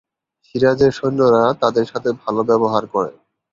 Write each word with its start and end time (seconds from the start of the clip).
সিরাজের 0.45 0.91
সৈন্যরা 0.91 1.43
তাদের 1.61 1.85
সাথে 1.85 2.09
ভাল 2.21 2.35
ব্যবহার 2.49 2.83
করে। 2.93 3.11